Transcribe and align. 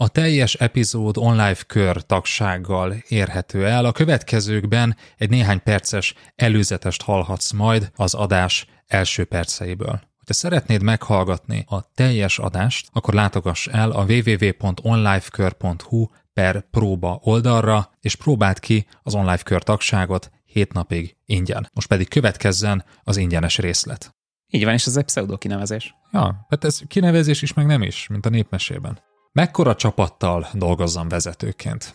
A 0.00 0.08
teljes 0.08 0.54
epizód 0.54 1.16
online 1.16 1.56
kör 1.66 2.02
tagsággal 2.02 2.94
érhető 3.08 3.66
el. 3.66 3.84
A 3.84 3.92
következőkben 3.92 4.96
egy 5.16 5.30
néhány 5.30 5.62
perces 5.62 6.14
előzetest 6.36 7.02
hallhatsz 7.02 7.52
majd 7.52 7.90
az 7.94 8.14
adás 8.14 8.66
első 8.86 9.24
perceiből. 9.24 10.00
Ha 10.26 10.32
szeretnéd 10.32 10.82
meghallgatni 10.82 11.64
a 11.68 11.90
teljes 11.94 12.38
adást, 12.38 12.88
akkor 12.92 13.14
látogass 13.14 13.66
el 13.66 13.90
a 13.90 14.04
www.onlifekör.hu 14.04 16.06
per 16.32 16.64
próba 16.70 17.20
oldalra, 17.22 17.90
és 18.00 18.14
próbáld 18.14 18.58
ki 18.58 18.86
az 19.02 19.14
online 19.14 19.38
kör 19.38 19.62
tagságot 19.62 20.30
7 20.44 20.72
napig 20.72 21.16
ingyen. 21.24 21.70
Most 21.72 21.88
pedig 21.88 22.08
következzen 22.08 22.84
az 23.02 23.16
ingyenes 23.16 23.58
részlet. 23.58 24.16
Így 24.50 24.64
van, 24.64 24.72
és 24.72 24.86
ez 24.86 24.96
egy 24.96 25.04
pseudo 25.04 25.38
kinevezés. 25.38 25.94
Ja, 26.12 26.46
hát 26.48 26.64
ez 26.64 26.80
kinevezés 26.86 27.42
is, 27.42 27.52
meg 27.52 27.66
nem 27.66 27.82
is, 27.82 28.06
mint 28.06 28.26
a 28.26 28.28
népmesében. 28.28 29.06
Mekkora 29.32 29.74
csapattal 29.74 30.48
dolgozzam 30.52 31.08
vezetőként? 31.08 31.94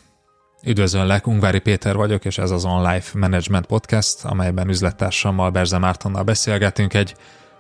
Üdvözöllek, 0.64 1.28
Ungvári 1.28 1.60
Péter 1.60 1.96
vagyok, 1.96 2.26
és 2.26 2.38
ez 2.38 2.52
az 2.52 2.66
On 2.66 2.92
Life 2.92 3.20
Management 3.20 3.66
Podcast, 3.66 4.26
amelyben 4.26 4.70
üzlettársammal 4.70 5.50
Berze 5.50 5.78
Mártonnal 5.78 6.24
beszélgetünk 6.24 6.94
egy 6.94 7.16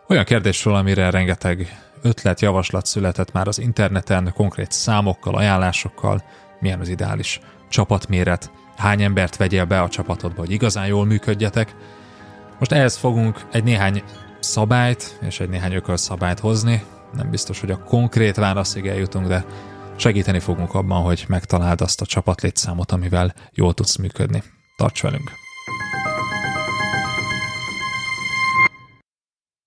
olyan 0.07 0.23
kérdésről, 0.23 0.75
amire 0.75 1.09
rengeteg 1.09 1.81
ötlet, 2.01 2.41
javaslat 2.41 2.85
született 2.85 3.31
már 3.31 3.47
az 3.47 3.59
interneten, 3.59 4.33
konkrét 4.33 4.71
számokkal, 4.71 5.35
ajánlásokkal, 5.35 6.23
milyen 6.59 6.79
az 6.79 6.89
ideális 6.89 7.39
csapatméret, 7.69 8.51
hány 8.77 9.01
embert 9.01 9.37
vegyél 9.37 9.65
be 9.65 9.81
a 9.81 9.89
csapatodba, 9.89 10.39
hogy 10.39 10.51
igazán 10.51 10.87
jól 10.87 11.05
működjetek. 11.05 11.75
Most 12.59 12.71
ehhez 12.71 12.97
fogunk 12.97 13.39
egy 13.51 13.63
néhány 13.63 14.03
szabályt 14.43 15.17
és 15.21 15.39
egy 15.39 15.49
néhány 15.49 15.73
ökölszabályt 15.73 16.39
hozni. 16.39 16.83
Nem 17.13 17.29
biztos, 17.29 17.59
hogy 17.59 17.71
a 17.71 17.83
konkrét 17.83 18.35
válaszig 18.35 18.87
eljutunk, 18.87 19.27
de 19.27 19.45
segíteni 19.95 20.39
fogunk 20.39 20.73
abban, 20.73 21.01
hogy 21.01 21.25
megtaláld 21.27 21.81
azt 21.81 22.01
a 22.01 22.05
csapatlétszámot, 22.05 22.91
amivel 22.91 23.33
jól 23.51 23.73
tudsz 23.73 23.95
működni. 23.95 24.43
Tarts 24.77 25.01
velünk! 25.01 25.42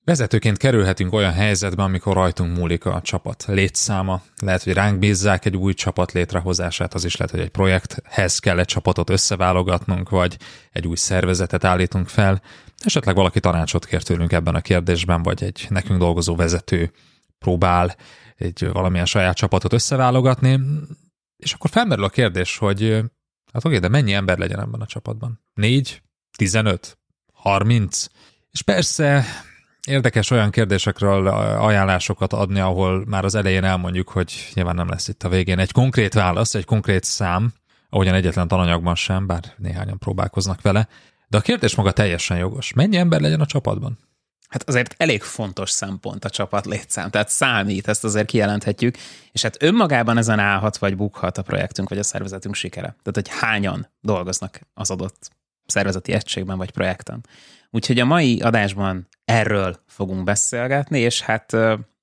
Vezetőként 0.07 0.57
kerülhetünk 0.57 1.13
olyan 1.13 1.33
helyzetbe, 1.33 1.83
amikor 1.83 2.15
rajtunk 2.15 2.57
múlik 2.57 2.85
a 2.85 3.01
csapat 3.01 3.45
létszáma. 3.49 4.23
Lehet, 4.43 4.63
hogy 4.63 4.73
ránk 4.73 4.99
bízzák 4.99 5.45
egy 5.45 5.57
új 5.57 5.75
csapat 5.75 6.13
létrehozását, 6.13 6.95
az 6.95 7.05
is 7.05 7.17
lehet, 7.17 7.35
hogy 7.35 7.43
egy 7.43 7.51
projekthez 7.51 8.39
kell 8.39 8.59
egy 8.59 8.67
csapatot 8.67 9.11
összeválogatnunk, 9.11 10.09
vagy 10.09 10.37
egy 10.73 10.87
új 10.87 10.97
szervezetet 10.97 11.65
állítunk 11.65 12.09
fel. 12.09 12.43
Esetleg 12.79 13.15
valaki 13.15 13.41
tanácsot 13.41 13.87
kér 13.87 14.03
tőlünk 14.03 14.33
ebben 14.33 14.55
a 14.55 14.61
kérdésben, 14.61 15.23
vagy 15.23 15.43
egy 15.43 15.67
nekünk 15.69 15.99
dolgozó 15.99 16.37
vezető 16.37 16.93
próbál 17.39 17.97
egy 18.37 18.69
valamilyen 18.73 19.07
saját 19.07 19.37
csapatot 19.37 19.73
összeválogatni, 19.73 20.61
és 21.37 21.53
akkor 21.53 21.71
felmerül 21.71 22.05
a 22.05 22.09
kérdés, 22.09 22.57
hogy 22.57 23.03
hát 23.53 23.65
oké, 23.65 23.79
de 23.79 23.89
mennyi 23.89 24.13
ember 24.13 24.39
legyen 24.39 24.61
ebben 24.61 24.81
a 24.81 24.87
csapatban? 24.87 25.41
Négy? 25.55 26.03
Tizenöt? 26.37 26.99
Harminc? 27.33 28.07
És 28.51 28.63
persze 28.63 29.25
érdekes 29.87 30.31
olyan 30.31 30.51
kérdésekről 30.51 31.27
ajánlásokat 31.59 32.33
adni, 32.33 32.61
ahol 32.61 33.05
már 33.07 33.25
az 33.25 33.35
elején 33.35 33.65
elmondjuk, 33.65 34.09
hogy 34.09 34.51
nyilván 34.55 34.75
nem 34.75 34.89
lesz 34.89 35.09
itt 35.09 35.23
a 35.23 35.29
végén 35.29 35.59
egy 35.59 35.73
konkrét 35.73 36.15
válasz, 36.15 36.55
egy 36.55 36.65
konkrét 36.65 37.05
szám, 37.05 37.53
ahogyan 37.91 38.15
egyetlen 38.15 38.49
tananyagban 38.49 38.95
sem, 38.95 39.27
bár 39.27 39.43
néhányan 39.57 39.99
próbálkoznak 39.99 40.63
vele. 40.63 40.89
De 41.29 41.37
a 41.37 41.41
kérdés 41.41 41.75
maga 41.75 41.93
teljesen 41.93 42.37
jogos. 42.39 42.73
Mennyi 42.73 42.97
ember 42.97 43.21
legyen 43.21 43.41
a 43.41 43.47
csapatban? 43.47 43.99
Hát 44.49 44.69
azért 44.69 44.95
elég 44.97 45.23
fontos 45.23 45.71
szempont 45.71 46.25
a 46.25 46.31
csapat 46.31 46.67
létszám, 46.67 47.11
tehát 47.11 47.29
számít, 47.29 47.89
ezt 47.89 48.05
azért 48.05 48.27
kijelenthetjük, 48.27 48.97
és 49.33 49.43
hát 49.43 49.63
önmagában 49.63 50.19
ezen 50.19 50.39
állhat 50.39 50.77
vagy 50.77 50.97
bukhat 50.97 51.39
a 51.39 51.43
projektünk 51.43 51.89
vagy 51.89 51.99
a 51.99 52.03
szervezetünk 52.03 52.55
sikere. 52.55 52.97
Tehát, 53.03 53.15
hogy 53.15 53.29
hányan 53.29 53.89
dolgoznak 54.01 54.61
az 54.75 54.91
adott 54.91 55.31
szervezeti 55.67 56.13
egységben 56.13 56.57
vagy 56.57 56.71
projekten. 56.71 57.27
Úgyhogy 57.71 58.01
a 58.01 58.05
mai 58.05 58.41
adásban 58.41 59.09
erről 59.27 59.81
fogunk 59.87 60.25
beszélgetni, 60.25 60.99
és 60.99 61.21
hát 61.21 61.57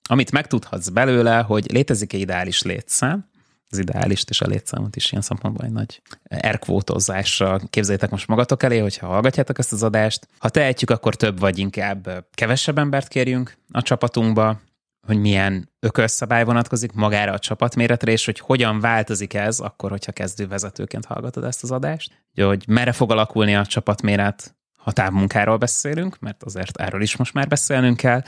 amit 0.09 0.31
megtudhatsz 0.31 0.89
belőle, 0.89 1.38
hogy 1.38 1.72
létezik 1.72 2.13
egy 2.13 2.19
ideális 2.19 2.61
létszám, 2.61 3.31
az 3.69 3.79
ideálist 3.79 4.29
és 4.29 4.41
a 4.41 4.47
létszámot 4.47 4.95
is 4.95 5.11
ilyen 5.11 5.23
szempontból 5.23 5.66
egy 5.66 5.72
nagy 5.72 6.01
erkvótozással 6.23 7.62
képzeljétek 7.69 8.09
most 8.09 8.28
magatok 8.28 8.63
elé, 8.63 8.79
hogyha 8.79 9.07
hallgatjátok 9.07 9.59
ezt 9.59 9.72
az 9.72 9.83
adást. 9.83 10.28
Ha 10.38 10.50
tehetjük, 10.50 10.89
akkor 10.89 11.16
több 11.16 11.39
vagy 11.39 11.57
inkább 11.57 12.25
kevesebb 12.33 12.78
embert 12.78 13.07
kérjünk 13.07 13.57
a 13.72 13.81
csapatunkba, 13.81 14.62
hogy 15.07 15.17
milyen 15.17 15.69
ökölszabály 15.79 16.44
vonatkozik 16.44 16.91
magára 16.91 17.31
a 17.31 17.39
csapatméretre, 17.39 18.12
és 18.12 18.25
hogy 18.25 18.39
hogyan 18.39 18.79
változik 18.79 19.33
ez 19.33 19.59
akkor, 19.59 19.89
hogyha 19.89 20.12
kezdő 20.12 20.47
vezetőként 20.47 21.06
hallgatod 21.06 21.44
ezt 21.44 21.63
az 21.63 21.72
adást. 21.72 22.23
Hogy 22.35 22.63
merre 22.67 22.91
fog 22.91 23.12
alakulni 23.12 23.56
a 23.56 23.66
csapatméret, 23.66 24.56
ha 24.83 24.91
távmunkáról 24.91 25.57
beszélünk, 25.57 26.19
mert 26.19 26.44
azért 26.44 26.77
erről 26.77 27.01
is 27.01 27.16
most 27.16 27.33
már 27.33 27.47
beszélnünk 27.47 27.97
kell, 27.97 28.21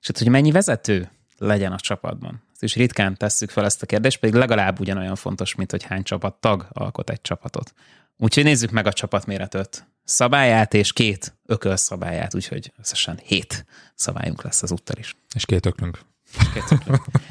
és 0.00 0.06
hát, 0.06 0.18
hogy 0.18 0.28
mennyi 0.28 0.50
vezető 0.50 1.10
legyen 1.38 1.72
a 1.72 1.80
csapatban. 1.80 2.42
Ezt 2.52 2.62
is 2.62 2.76
ritkán 2.76 3.16
tesszük 3.16 3.50
fel 3.50 3.64
ezt 3.64 3.82
a 3.82 3.86
kérdést, 3.86 4.18
pedig 4.18 4.34
legalább 4.34 4.80
ugyanolyan 4.80 5.16
fontos, 5.16 5.54
mint 5.54 5.70
hogy 5.70 5.82
hány 5.82 6.02
csapat 6.02 6.34
tag 6.34 6.66
alkot 6.72 7.10
egy 7.10 7.20
csapatot. 7.20 7.74
Úgyhogy 8.16 8.44
nézzük 8.44 8.70
meg 8.70 8.86
a 8.86 8.92
csapatméretet 8.92 9.86
szabályát 10.04 10.74
és 10.74 10.92
két 10.92 11.38
ököl 11.46 11.76
szabályát, 11.76 12.34
úgyhogy 12.34 12.72
összesen 12.78 13.20
hét 13.24 13.66
szabályunk 13.94 14.42
lesz 14.42 14.62
az 14.62 14.72
úttal 14.72 14.96
is. 14.98 15.16
És 15.34 15.44
két 15.44 15.66
öklünk. 15.66 15.98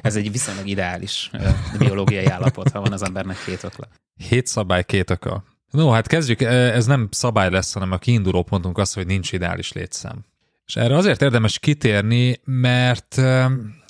Ez 0.02 0.16
egy 0.16 0.32
viszonylag 0.32 0.68
ideális 0.68 1.32
biológiai 1.78 2.26
állapot, 2.26 2.72
ha 2.72 2.82
van 2.82 2.94
az 2.94 3.04
embernek 3.04 3.38
két 3.46 3.64
ökle. 3.64 3.88
Hét 4.30 4.48
szabály, 4.48 4.84
két 4.84 5.10
ököl. 5.10 5.44
No, 5.72 5.90
hát 5.90 6.08
kezdjük, 6.08 6.42
ez 6.42 6.86
nem 6.86 7.08
szabály 7.12 7.50
lesz, 7.50 7.74
hanem 7.74 7.92
a 7.92 7.98
kiinduló 7.98 8.44
pontunk 8.44 8.78
az, 8.78 8.94
hogy 8.94 9.06
nincs 9.06 9.32
ideális 9.32 9.72
létszám. 9.72 10.26
És 10.66 10.76
erre 10.76 10.96
azért 10.96 11.22
érdemes 11.22 11.60
kitérni, 11.60 12.40
mert 12.44 13.22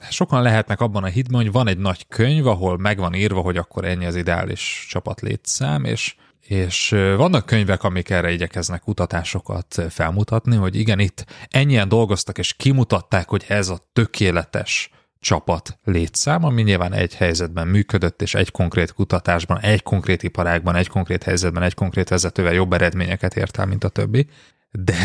sokan 0.09 0.41
lehetnek 0.41 0.81
abban 0.81 1.03
a 1.03 1.07
hitben, 1.07 1.41
hogy 1.41 1.51
van 1.51 1.67
egy 1.67 1.77
nagy 1.77 2.07
könyv, 2.07 2.47
ahol 2.47 2.77
meg 2.77 2.97
van 2.97 3.13
írva, 3.13 3.41
hogy 3.41 3.57
akkor 3.57 3.85
ennyi 3.85 4.05
az 4.05 4.15
ideális 4.15 4.85
csapat 4.89 5.21
létszám, 5.21 5.83
és 5.83 6.15
és 6.41 6.89
vannak 7.17 7.45
könyvek, 7.45 7.83
amik 7.83 8.09
erre 8.09 8.31
igyekeznek 8.31 8.81
kutatásokat 8.81 9.81
felmutatni, 9.89 10.55
hogy 10.55 10.75
igen, 10.75 10.99
itt 10.99 11.25
ennyien 11.49 11.87
dolgoztak, 11.87 12.37
és 12.37 12.53
kimutatták, 12.53 13.29
hogy 13.29 13.45
ez 13.47 13.69
a 13.69 13.89
tökéletes 13.93 14.89
csapat 15.21 15.79
létszám, 15.83 16.43
ami 16.43 16.61
nyilván 16.61 16.93
egy 16.93 17.15
helyzetben 17.15 17.67
működött, 17.67 18.21
és 18.21 18.33
egy 18.33 18.51
konkrét 18.51 18.93
kutatásban, 18.93 19.59
egy 19.59 19.83
konkrét 19.83 20.23
iparágban, 20.23 20.75
egy 20.75 20.87
konkrét 20.87 21.23
helyzetben, 21.23 21.63
egy 21.63 21.73
konkrét 21.73 22.09
vezetővel 22.09 22.53
jobb 22.53 22.73
eredményeket 22.73 23.35
ért 23.35 23.57
el, 23.57 23.65
mint 23.65 23.83
a 23.83 23.89
többi. 23.89 24.27
De 24.71 24.95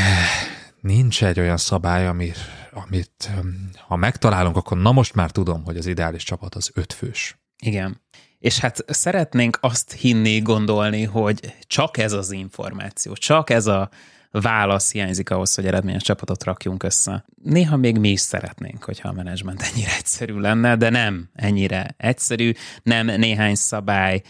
nincs 0.80 1.24
egy 1.24 1.40
olyan 1.40 1.56
szabály, 1.56 2.06
amit, 2.06 2.38
amit 2.72 3.30
ha 3.86 3.96
megtalálunk, 3.96 4.56
akkor 4.56 4.78
na 4.78 4.92
most 4.92 5.14
már 5.14 5.30
tudom, 5.30 5.64
hogy 5.64 5.76
az 5.76 5.86
ideális 5.86 6.22
csapat 6.22 6.54
az 6.54 6.70
ötfős. 6.74 7.38
Igen. 7.62 8.00
És 8.38 8.58
hát 8.58 8.84
szeretnénk 8.86 9.58
azt 9.60 9.92
hinni, 9.92 10.40
gondolni, 10.40 11.04
hogy 11.04 11.54
csak 11.66 11.98
ez 11.98 12.12
az 12.12 12.30
információ, 12.30 13.12
csak 13.12 13.50
ez 13.50 13.66
a 13.66 13.90
válasz 14.40 14.92
hiányzik 14.92 15.30
ahhoz, 15.30 15.54
hogy 15.54 15.66
eredményes 15.66 16.02
csapatot 16.02 16.44
rakjunk 16.44 16.82
össze. 16.82 17.24
Néha 17.42 17.76
még 17.76 17.98
mi 17.98 18.08
is 18.08 18.20
szeretnénk, 18.20 18.84
hogyha 18.84 19.08
a 19.08 19.12
menedzsment 19.12 19.62
ennyire 19.62 19.94
egyszerű 19.96 20.38
lenne, 20.38 20.76
de 20.76 20.90
nem 20.90 21.28
ennyire 21.34 21.94
egyszerű, 21.96 22.52
nem 22.82 23.06
néhány 23.06 23.54
szabály, 23.54 24.22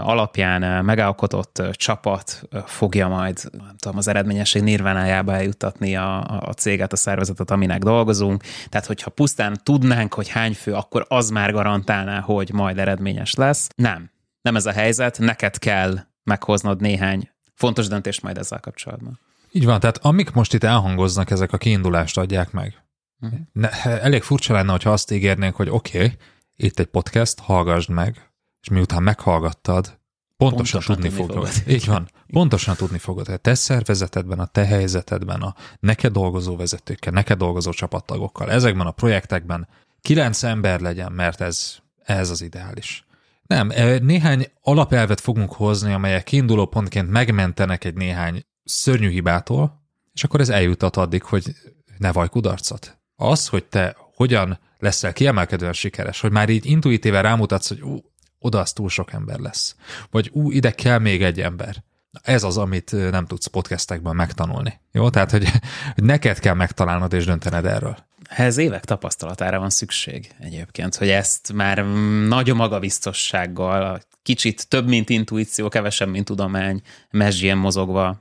alapján 0.00 0.84
megalkotott 0.84 1.62
csapat 1.72 2.48
fogja 2.66 3.08
majd, 3.08 3.38
nem 3.52 3.74
tudom, 3.76 3.96
az 3.96 4.08
eredményesség 4.08 4.62
nirvánájába 4.62 5.34
eljuttatni 5.34 5.96
a, 5.96 6.20
a 6.40 6.52
céget, 6.52 6.92
a 6.92 6.96
szervezetet, 6.96 7.50
aminek 7.50 7.82
dolgozunk. 7.82 8.42
Tehát, 8.68 8.86
hogyha 8.86 9.10
pusztán 9.10 9.60
tudnánk, 9.62 10.14
hogy 10.14 10.28
hány 10.28 10.54
fő, 10.54 10.74
akkor 10.74 11.04
az 11.08 11.30
már 11.30 11.52
garantálná, 11.52 12.20
hogy 12.20 12.52
majd 12.52 12.78
eredményes 12.78 13.34
lesz. 13.34 13.68
Nem. 13.74 14.10
Nem 14.42 14.56
ez 14.56 14.66
a 14.66 14.72
helyzet, 14.72 15.18
neked 15.18 15.58
kell 15.58 15.98
meghoznod 16.24 16.80
néhány 16.80 17.30
fontos 17.54 17.88
döntést 17.88 18.22
majd 18.22 18.38
ezzel 18.38 18.60
kapcsolatban. 18.60 19.18
Így 19.52 19.64
van, 19.64 19.80
tehát 19.80 19.98
amik 19.98 20.30
most 20.30 20.54
itt 20.54 20.64
elhangoznak, 20.64 21.30
ezek 21.30 21.52
a 21.52 21.58
kiindulást 21.58 22.18
adják 22.18 22.50
meg. 22.50 22.84
Uh-huh. 23.20 23.38
Ne, 23.52 23.70
elég 24.00 24.22
furcsa 24.22 24.52
lenne, 24.52 24.70
hogyha 24.70 24.92
azt 24.92 25.10
ígérnénk, 25.10 25.56
hogy 25.56 25.68
oké, 25.68 25.96
okay, 25.98 26.16
itt 26.56 26.78
egy 26.78 26.86
podcast, 26.86 27.40
hallgassd 27.40 27.90
meg, 27.90 28.30
és 28.60 28.68
miután 28.68 29.02
meghallgattad, 29.02 29.98
pontosan, 30.36 30.80
pontosan 30.80 30.94
tudni, 30.94 31.10
fogod. 31.10 31.34
fogod. 31.34 31.74
Így 31.74 31.86
van, 31.86 32.08
pontosan 32.26 32.76
tudni 32.76 32.98
fogod. 32.98 33.28
A 33.28 33.36
te 33.36 33.54
szervezetedben, 33.54 34.38
a 34.38 34.46
te 34.46 34.64
helyzetedben, 34.64 35.40
a 35.40 35.54
neked 35.80 36.12
dolgozó 36.12 36.56
vezetőkkel, 36.56 37.12
neked 37.12 37.38
dolgozó 37.38 37.70
csapattagokkal, 37.70 38.50
ezekben 38.50 38.86
a 38.86 38.90
projektekben 38.90 39.68
kilenc 40.00 40.42
ember 40.42 40.80
legyen, 40.80 41.12
mert 41.12 41.40
ez, 41.40 41.76
ez 42.04 42.30
az 42.30 42.42
ideális. 42.42 43.06
Nem, 43.46 43.70
e, 43.70 43.98
néhány 43.98 44.46
alapelvet 44.62 45.20
fogunk 45.20 45.52
hozni, 45.52 45.92
amelyek 45.92 46.24
kiinduló 46.24 46.66
pontként 46.66 47.10
megmentenek 47.10 47.84
egy 47.84 47.94
néhány 47.94 48.44
szörnyű 48.72 49.10
hibától, 49.10 49.82
és 50.12 50.24
akkor 50.24 50.40
ez 50.40 50.48
eljutat 50.48 50.96
addig, 50.96 51.22
hogy 51.22 51.56
ne 51.98 52.12
vaj 52.12 52.28
kudarcot. 52.28 52.98
Az, 53.16 53.48
hogy 53.48 53.64
te 53.64 53.96
hogyan 54.14 54.58
leszel 54.78 55.12
kiemelkedően 55.12 55.72
sikeres, 55.72 56.20
hogy 56.20 56.30
már 56.30 56.48
így 56.48 56.66
intuitíve 56.66 57.20
rámutatsz, 57.20 57.68
hogy 57.68 57.80
ú, 57.80 57.98
oda 58.38 58.60
az 58.60 58.72
túl 58.72 58.88
sok 58.88 59.12
ember 59.12 59.38
lesz. 59.38 59.76
Vagy 60.10 60.30
ú, 60.32 60.50
ide 60.50 60.70
kell 60.70 60.98
még 60.98 61.22
egy 61.22 61.40
ember. 61.40 61.84
Ez 62.22 62.42
az, 62.42 62.58
amit 62.58 62.92
nem 62.92 63.26
tudsz 63.26 63.46
podcastekben 63.46 64.16
megtanulni. 64.16 64.80
Jó? 64.92 65.10
Tehát, 65.10 65.30
hogy, 65.30 65.50
hogy 65.94 66.04
neked 66.04 66.38
kell 66.38 66.54
megtalálnod 66.54 67.12
és 67.12 67.24
döntened 67.24 67.64
erről. 67.64 67.96
Ez 68.36 68.56
évek 68.56 68.84
tapasztalatára 68.84 69.58
van 69.58 69.70
szükség 69.70 70.30
egyébként, 70.38 70.96
hogy 70.96 71.08
ezt 71.08 71.52
már 71.52 71.84
nagy 72.26 72.54
magabiztossággal, 72.54 74.00
kicsit 74.22 74.68
több, 74.68 74.88
mint 74.88 75.08
intuíció, 75.08 75.68
kevesebb, 75.68 76.08
mint 76.08 76.24
tudomány, 76.24 76.82
mesdjén 77.10 77.56
mozogva 77.56 78.20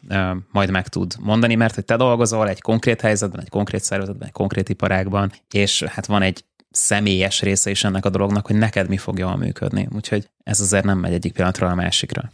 majd 0.52 0.70
meg 0.70 0.88
tud 0.88 1.16
mondani, 1.20 1.56
mert 1.56 1.76
hogy 1.76 1.86
te 1.86 1.96
dolgozol 1.96 2.50
egy 2.50 2.62
konkrét 2.62 3.02
helyzetben, 3.02 3.42
egy 3.42 3.50
konkrét 3.50 3.84
szervezetben, 3.84 4.28
egy 4.28 4.34
konkrét 4.34 4.70
iparágban, 4.70 5.32
és 5.52 5.84
hát 5.84 6.06
van 6.06 6.22
egy 6.22 6.46
személyes 6.72 7.42
része 7.42 7.70
is 7.70 7.84
ennek 7.84 8.06
a 8.06 8.10
dolognak, 8.10 8.48
hogy 8.48 8.56
neked 8.56 8.88
mi 8.88 8.98
fog 8.98 9.18
jól 9.18 9.38
működni. 9.38 9.88
Úgyhogy 9.96 10.30
ez 10.44 10.60
azért 10.60 10.84
nem 10.84 10.98
megy 10.98 11.14
egyik 11.14 11.34
pillanatról 11.34 11.70
a 11.70 11.76
másikra. 11.76 12.32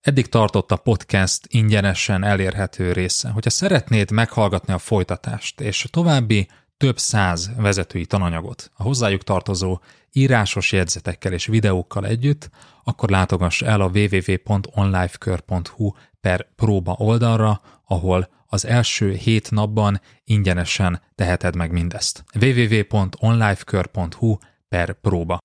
Eddig 0.00 0.28
tartott 0.28 0.72
a 0.72 0.76
podcast 0.76 1.46
ingyenesen 1.48 2.24
elérhető 2.24 2.92
része. 2.92 3.28
Hogyha 3.28 3.50
szeretnéd 3.50 4.10
meghallgatni 4.10 4.72
a 4.72 4.78
folytatást 4.78 5.60
és 5.60 5.86
további 5.90 6.48
több 6.76 6.98
száz 6.98 7.50
vezetői 7.56 8.06
tananyagot 8.06 8.70
a 8.74 8.82
hozzájuk 8.82 9.22
tartozó 9.22 9.78
írásos 10.12 10.72
jegyzetekkel 10.72 11.32
és 11.32 11.46
videókkal 11.46 12.06
együtt, 12.06 12.50
akkor 12.84 13.10
látogass 13.10 13.62
el 13.62 13.80
a 13.80 13.90
www.onlifekör.hu 13.94 15.92
per 16.20 16.46
próba 16.56 16.94
oldalra, 16.98 17.60
ahol 17.86 18.28
az 18.46 18.66
első 18.66 19.12
hét 19.12 19.50
napban 19.50 20.00
ingyenesen 20.24 21.02
teheted 21.14 21.56
meg 21.56 21.72
mindezt. 21.72 22.24
www.onlifekör.hu 22.40 24.36
per 24.68 24.92
próba. 24.92 25.38